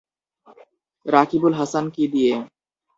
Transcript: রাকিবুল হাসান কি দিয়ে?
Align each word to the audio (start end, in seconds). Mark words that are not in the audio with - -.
রাকিবুল 1.05 1.53
হাসান 1.59 1.85
কি 1.95 2.03
দিয়ে? 2.13 2.33